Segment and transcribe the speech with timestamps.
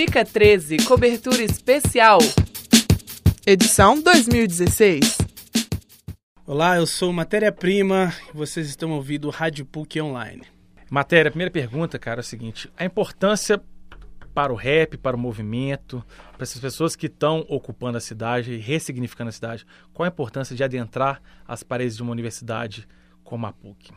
[0.00, 2.20] Chica 13, cobertura especial.
[3.46, 5.18] Edição 2016.
[6.46, 10.40] Olá, eu sou Matéria Prima e vocês estão ouvindo o Rádio PUC Online.
[10.88, 13.62] Matéria, a primeira pergunta, cara, é o seguinte: a importância
[14.32, 18.56] para o rap, para o movimento, para essas pessoas que estão ocupando a cidade e
[18.56, 22.88] ressignificando a cidade, qual a importância de adentrar as paredes de uma universidade
[23.22, 23.92] como a PUC?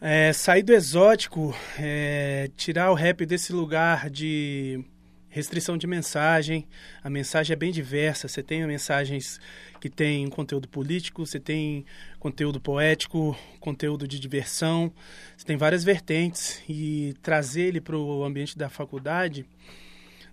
[0.00, 4.84] É, sair do exótico, é, tirar o rap desse lugar de
[5.28, 6.68] restrição de mensagem.
[7.02, 8.28] A mensagem é bem diversa.
[8.28, 9.40] Você tem mensagens
[9.80, 11.84] que têm conteúdo político, você tem
[12.20, 14.92] conteúdo poético, conteúdo de diversão.
[15.36, 19.44] Você tem várias vertentes e trazer ele para o ambiente da faculdade,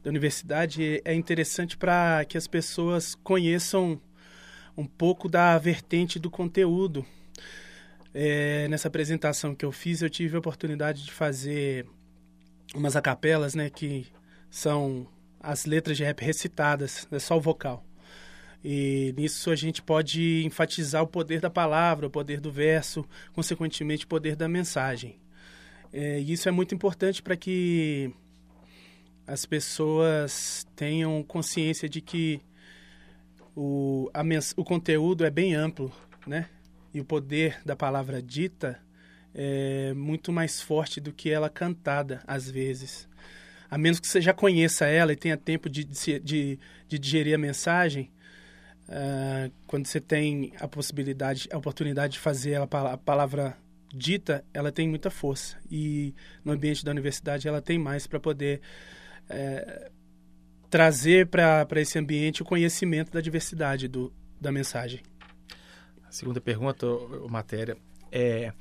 [0.04, 4.00] da universidade, é interessante para que as pessoas conheçam
[4.78, 7.04] um pouco da vertente do conteúdo
[8.18, 11.86] é, nessa apresentação que eu fiz, eu tive a oportunidade de fazer
[12.74, 14.08] umas acapelas, né, que
[14.50, 15.06] são
[15.38, 17.86] as letras de rap recitadas, é só o vocal.
[18.64, 24.06] E nisso a gente pode enfatizar o poder da palavra, o poder do verso, consequentemente
[24.06, 25.20] o poder da mensagem.
[25.92, 28.14] É, e isso é muito importante para que
[29.28, 32.40] as pessoas tenham consciência de que
[33.54, 34.22] o, a,
[34.56, 35.92] o conteúdo é bem amplo,
[36.26, 36.50] né?
[36.96, 38.80] E o poder da palavra dita
[39.34, 43.06] é muito mais forte do que ela cantada, às vezes.
[43.70, 47.38] A menos que você já conheça ela e tenha tempo de, de, de, digerir a
[47.38, 48.10] mensagem,
[48.88, 53.58] uh, quando você tem a possibilidade, a oportunidade de fazer ela, a palavra
[53.94, 55.58] dita, ela tem muita força.
[55.70, 56.16] E
[56.46, 58.62] no ambiente da universidade ela tem mais para poder
[59.30, 59.92] é,
[60.70, 65.02] trazer para esse ambiente o conhecimento da diversidade do, da mensagem.
[66.16, 66.88] Segunda pergunta,
[67.30, 67.76] matéria,
[68.10, 68.54] é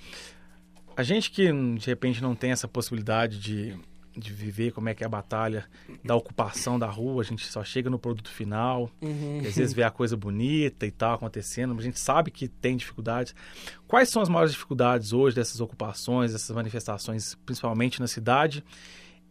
[0.97, 3.79] a gente que de repente não tem essa possibilidade de,
[4.17, 5.65] de viver como é que é a batalha
[6.03, 9.39] da ocupação da rua, a gente só chega no produto final, uhum.
[9.39, 12.77] às vezes vê a coisa bonita e tal acontecendo, mas a gente sabe que tem
[12.77, 13.37] dificuldades.
[13.87, 18.65] Quais são as maiores dificuldades hoje dessas ocupações, dessas manifestações, principalmente na cidade?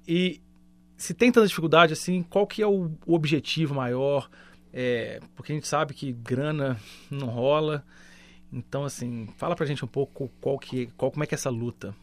[0.07, 0.41] E
[0.95, 4.29] se tem tanta dificuldade assim, qual que é o, o objetivo maior?
[4.71, 6.79] É, porque a gente sabe que grana
[7.11, 7.83] não rola,
[8.53, 11.49] então, assim, fala pra gente um pouco qual que, qual, como é que é essa
[11.49, 11.95] luta.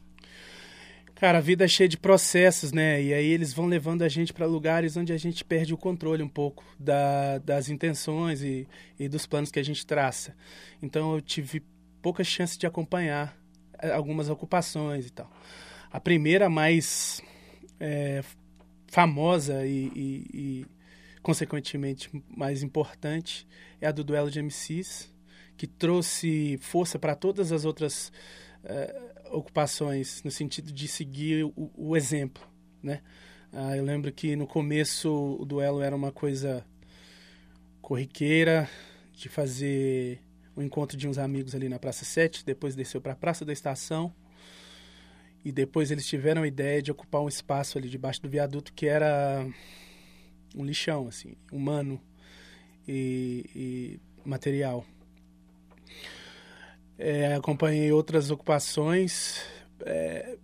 [1.15, 3.00] Cara, a vida é cheia de processos, né?
[3.00, 6.22] E aí eles vão levando a gente para lugares onde a gente perde o controle
[6.22, 8.66] um pouco da, das intenções e,
[8.99, 10.34] e dos planos que a gente traça.
[10.83, 11.62] Então eu tive
[12.03, 13.37] pouca chance de acompanhar
[13.78, 15.31] eh, algumas ocupações e tal.
[15.93, 17.21] A primeira mais
[17.78, 18.25] é,
[18.88, 20.67] famosa e, e, e,
[21.22, 23.47] consequentemente mais importante
[23.81, 25.12] é a do duelo de MCs,
[25.60, 28.10] que trouxe força para todas as outras
[28.65, 32.43] uh, ocupações, no sentido de seguir o, o exemplo,
[32.82, 33.03] né?
[33.53, 36.65] Uh, eu lembro que no começo o duelo era uma coisa
[37.82, 38.70] corriqueira,
[39.12, 40.22] de fazer
[40.56, 43.44] o um encontro de uns amigos ali na Praça 7, depois desceu para a Praça
[43.44, 44.15] da Estação,
[45.44, 48.87] e depois eles tiveram a ideia de ocupar um espaço ali debaixo do viaduto que
[48.87, 49.47] era
[50.56, 52.00] um lixão, assim, humano
[52.88, 54.87] e, e material.
[57.03, 59.41] É, acompanhei outras ocupações,
[59.87, 60.37] é,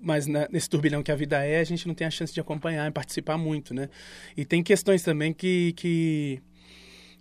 [0.00, 2.40] mas na, nesse turbilhão que a vida é, a gente não tem a chance de
[2.40, 3.90] acompanhar e participar muito, né?
[4.34, 6.42] E tem questões também que, que,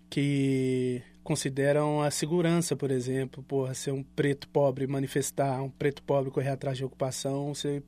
[0.10, 3.44] que consideram a segurança, por exemplo.
[3.44, 7.84] Porra, ser um preto pobre manifestar, um preto pobre correr atrás de ocupação, você,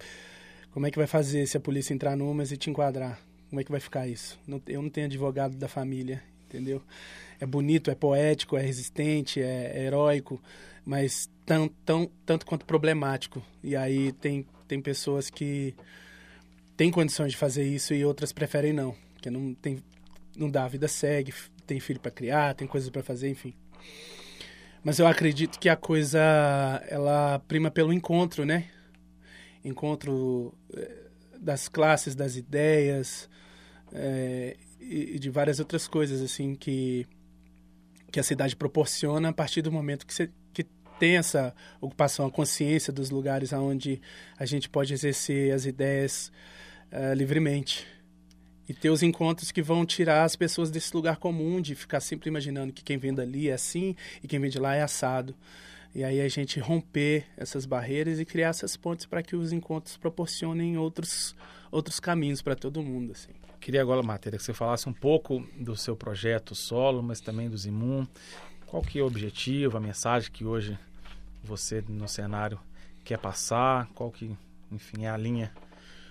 [0.71, 3.21] como é que vai fazer se a polícia entrar numas e te enquadrar?
[3.49, 4.37] Como é que vai ficar isso?
[4.45, 6.81] Não, eu não tenho advogado da família, entendeu?
[7.39, 10.41] É bonito, é poético, é resistente, é, é heróico,
[10.85, 13.41] mas tão, tão, tanto quanto problemático.
[13.63, 15.75] E aí tem, tem pessoas que
[16.75, 19.83] têm condições de fazer isso e outras preferem não, porque não tem
[20.35, 21.33] não dá, a vida segue,
[21.65, 23.53] tem filho para criar, tem coisas para fazer, enfim.
[24.83, 26.19] Mas eu acredito que a coisa
[26.89, 28.69] ela prima pelo encontro, né?
[29.63, 31.07] Encontro eh,
[31.39, 33.29] das classes, das ideias
[33.93, 37.07] é, e de várias outras coisas assim que
[38.11, 40.29] que a cidade proporciona a partir do momento que você
[41.03, 44.01] tem essa ocupação, a consciência dos lugares onde
[44.39, 46.31] a gente pode exercer as ideias
[46.93, 47.85] uh, livremente.
[48.69, 52.29] E ter os encontros que vão tirar as pessoas desse lugar comum, de ficar sempre
[52.29, 55.35] imaginando que quem vem dali é assim e quem vem de lá é assado.
[55.93, 59.97] E aí a gente romper essas barreiras e criar essas pontes para que os encontros
[59.97, 61.35] proporcionem outros,
[61.69, 63.11] outros caminhos para todo mundo.
[63.11, 63.33] Assim.
[63.59, 67.57] Queria agora, Matéria, que você falasse um pouco do seu projeto solo, mas também do
[67.57, 68.07] Zimun.
[68.67, 70.79] Qual que é o objetivo, a mensagem que hoje
[71.43, 72.59] você no cenário
[73.03, 73.87] quer passar?
[73.93, 74.35] Qual que,
[74.71, 75.51] enfim, é a linha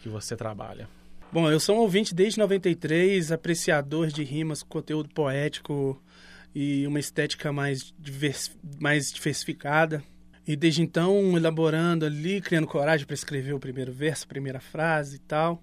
[0.03, 0.89] que você trabalha?
[1.33, 6.01] Bom, eu sou um ouvinte desde 93, apreciador de rimas, conteúdo poético
[6.55, 10.05] e uma estética mais, divers, mais diversificada.
[10.47, 15.17] E desde então, elaborando ali, criando coragem para escrever o primeiro verso, a primeira frase
[15.17, 15.63] e tal.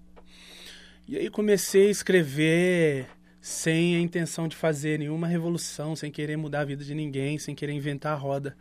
[1.06, 3.06] E aí comecei a escrever
[3.40, 7.54] sem a intenção de fazer nenhuma revolução, sem querer mudar a vida de ninguém, sem
[7.54, 8.56] querer inventar a roda.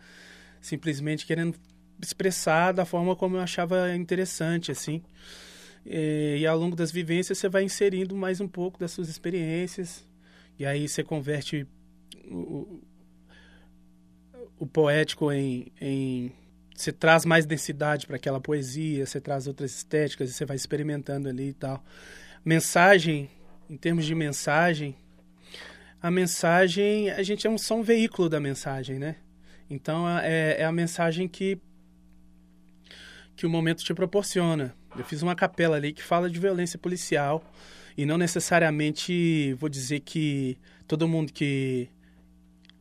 [0.61, 1.55] Simplesmente querendo
[2.01, 5.01] expressar da forma como eu achava interessante, assim.
[5.85, 10.05] E, e, ao longo das vivências você vai inserindo mais um pouco das suas experiências.
[10.57, 11.65] E aí você converte
[12.25, 12.81] o,
[14.59, 16.31] o poético em, em
[16.75, 21.27] você traz mais densidade para aquela poesia, você traz outras estéticas e você vai experimentando
[21.27, 21.83] ali e tal.
[22.43, 23.29] Mensagem,
[23.69, 24.95] em termos de mensagem,
[26.01, 29.17] a mensagem, a gente é um, só um veículo da mensagem, né?
[29.69, 31.59] Então é, é a mensagem que
[33.35, 34.75] que o momento te proporciona.
[34.97, 37.41] Eu fiz uma capela ali que fala de violência policial
[37.95, 41.87] e não necessariamente vou dizer que todo mundo que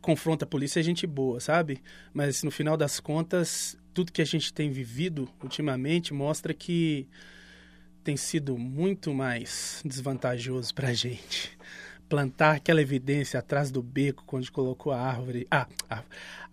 [0.01, 1.81] confronta a polícia é gente boa, sabe?
[2.13, 7.07] Mas no final das contas, tudo que a gente tem vivido ultimamente mostra que
[8.03, 11.57] tem sido muito mais desvantajoso para a gente
[12.09, 16.03] plantar aquela evidência atrás do beco quando colocou a árvore, ah, a,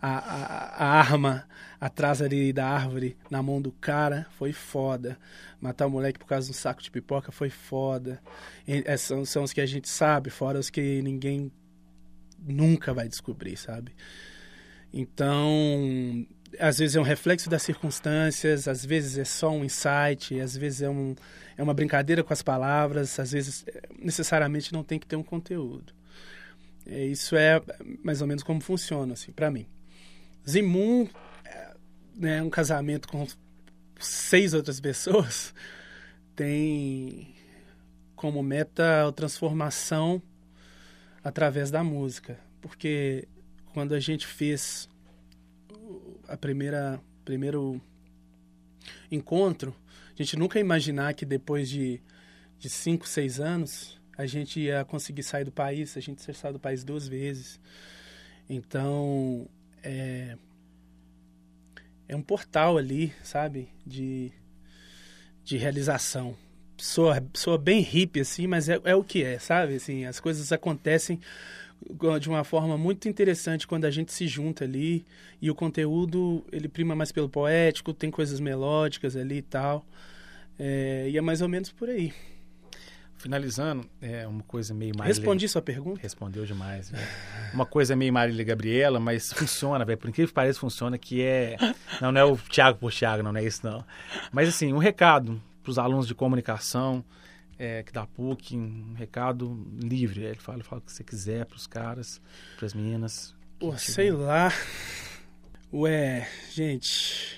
[0.01, 1.47] a, a, a, arma
[1.79, 5.17] atrás ali da árvore na mão do cara foi foda.
[5.61, 8.21] Matar o moleque por causa de um saco de pipoca foi foda.
[8.67, 11.51] E, é, são, são os que a gente sabe, fora os que ninguém
[12.39, 13.91] nunca vai descobrir, sabe?
[14.93, 16.25] Então,
[16.59, 20.81] às vezes é um reflexo das circunstâncias, às vezes é só um insight, às vezes
[20.81, 21.15] é, um,
[21.57, 25.23] é uma brincadeira com as palavras, às vezes é, necessariamente não tem que ter um
[25.23, 25.93] conteúdo.
[26.85, 27.61] É, isso é
[28.03, 29.65] mais ou menos como funciona, assim, para mim.
[30.47, 31.07] Zimun,
[31.43, 31.73] é,
[32.15, 33.25] né, um casamento com
[33.99, 35.53] seis outras pessoas,
[36.35, 37.33] tem
[38.15, 40.21] como meta a transformação
[41.23, 42.39] através da música.
[42.61, 43.27] Porque
[43.73, 44.87] quando a gente fez
[46.27, 47.81] a primeira primeiro
[49.11, 49.75] encontro,
[50.13, 51.99] a gente nunca ia imaginar que depois de,
[52.59, 56.53] de cinco, seis anos a gente ia conseguir sair do país, a gente ser sair
[56.53, 57.59] do país duas vezes.
[58.49, 59.47] Então,
[59.83, 60.37] é,
[62.07, 64.31] é um portal ali, sabe, de,
[65.43, 66.37] de realização.
[66.77, 69.75] Soa, soa bem hippie, assim, mas é, é o que é, sabe?
[69.75, 71.19] Assim, as coisas acontecem
[72.19, 75.05] de uma forma muito interessante quando a gente se junta ali
[75.41, 79.85] e o conteúdo ele prima mais pelo poético, tem coisas melódicas ali e tal.
[80.57, 82.13] É, e é mais ou menos por aí.
[83.17, 85.07] Finalizando, é uma coisa meio mais.
[85.17, 85.99] Respondi sua pergunta?
[86.01, 86.89] Respondeu demais.
[86.89, 87.07] Véio.
[87.53, 89.97] Uma coisa meio Marília Gabriela, mas funciona, velho.
[89.97, 91.55] Por incrível que pareça, funciona, que é.
[92.01, 93.83] Não, não é o Thiago por Thiago, não, não é isso, não.
[94.31, 97.03] Mas assim, um recado para os alunos de comunicação
[97.57, 100.23] é, que da PUC, um recado livre.
[100.23, 102.21] Ele fala, fala o que você quiser para os caras,
[102.57, 103.35] para as meninas.
[103.59, 104.51] Pô, sei lá.
[105.73, 107.37] Ué, gente.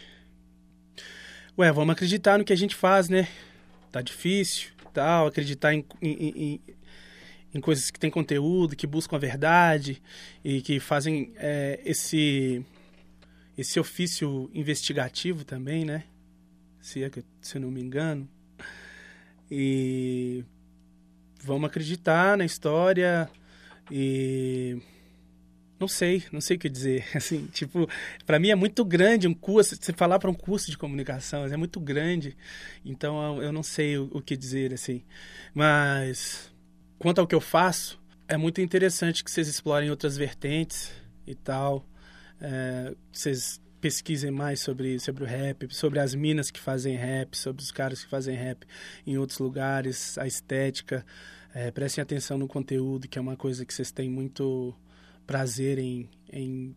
[1.57, 3.27] Ué, vamos acreditar no que a gente faz, né?
[3.91, 5.27] Tá difícil, tal.
[5.27, 6.61] Acreditar em, em, em,
[7.53, 10.01] em coisas que têm conteúdo, que buscam a verdade
[10.43, 12.65] e que fazem é, esse
[13.57, 16.03] esse ofício investigativo também, né?
[16.79, 18.29] Se, é que, se eu não me engano.
[19.49, 20.43] E
[21.43, 23.29] vamos acreditar na história
[23.89, 24.81] e
[25.79, 27.05] não sei, não sei o que dizer.
[27.15, 27.87] Assim, tipo,
[28.25, 31.57] para mim é muito grande um curso, você falar para um curso de comunicação, é
[31.57, 32.35] muito grande.
[32.83, 35.03] Então eu não sei o, o, que dizer assim.
[35.53, 36.51] Mas
[36.97, 40.91] quanto ao que eu faço, é muito interessante que vocês explorem outras vertentes
[41.25, 41.85] e tal.
[42.41, 47.63] É, vocês pesquisem mais sobre, sobre o rap, sobre as minas que fazem rap, sobre
[47.63, 48.65] os caras que fazem rap
[49.05, 51.05] em outros lugares, a estética.
[51.53, 54.75] É, prestem atenção no conteúdo, que é uma coisa que vocês têm muito
[55.25, 56.75] prazer em, em,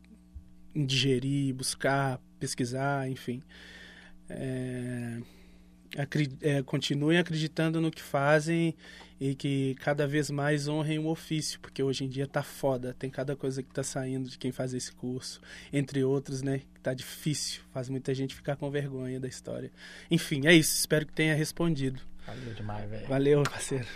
[0.73, 3.43] em digerir, buscar, pesquisar, enfim.
[4.29, 5.21] É,
[6.41, 8.75] é, continuem acreditando no que fazem
[9.21, 13.11] e que cada vez mais honrem o ofício, porque hoje em dia tá foda, tem
[13.11, 16.95] cada coisa que tá saindo de quem faz esse curso, entre outros, né, que tá
[16.95, 19.71] difícil, faz muita gente ficar com vergonha da história.
[20.11, 22.01] Enfim, é isso, espero que tenha respondido.
[22.27, 23.07] Valeu demais, velho.
[23.09, 23.87] Valeu, parceiro.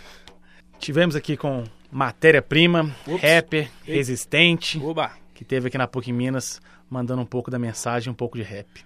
[0.77, 5.13] Tivemos aqui com matéria-prima, rapper, resistente, Oba.
[5.33, 8.85] que teve aqui na PUC Minas, mandando um pouco da mensagem, um pouco de rap.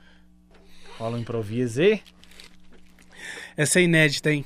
[0.97, 2.01] Rola um improviso e...
[3.59, 4.45] Essa é inédita, hein?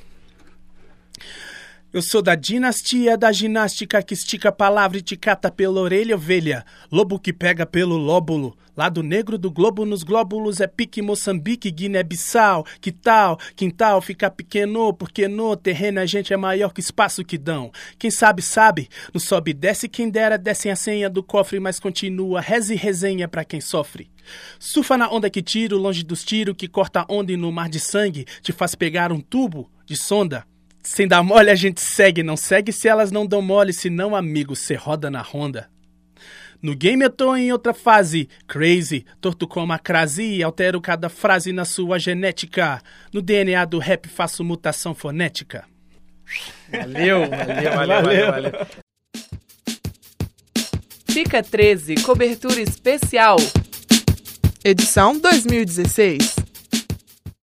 [1.94, 6.16] Eu sou da dinastia da ginástica que estica a palavra e te cata pela orelha,
[6.16, 6.66] ovelha.
[6.92, 8.58] Lobo que pega pelo lóbulo.
[8.76, 12.66] Lado negro do globo nos glóbulos é pique Moçambique, Guiné-Bissau.
[12.82, 13.38] Que tal?
[13.56, 17.72] Quintal fica pequeno, porque no terreno a gente é maior que espaço que dão.
[18.00, 18.90] Quem sabe, sabe.
[19.14, 22.42] No sobe desce, quem dera descem a senha do cofre, mas continua.
[22.42, 24.10] Reze e resenha pra quem sofre.
[24.58, 27.80] Surfa na onda que tiro, longe dos tiros que corta onda e no mar de
[27.80, 30.44] sangue te faz pegar um tubo de sonda.
[30.84, 34.14] Sem dar mole a gente segue, não segue se elas não dão mole, se não,
[34.14, 35.70] amigo, cê roda na ronda.
[36.62, 41.52] No game eu tô em outra fase, crazy, torto como a crase, altero cada frase
[41.52, 42.82] na sua genética.
[43.14, 45.66] No DNA do rap faço mutação fonética.
[46.70, 48.32] Valeu, valeu, valeu, valeu.
[48.32, 48.68] valeu.
[51.10, 53.38] Fica 13, cobertura especial.
[54.64, 56.33] Edição 2016.